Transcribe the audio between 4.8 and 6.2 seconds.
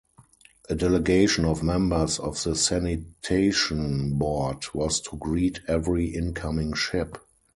to greet every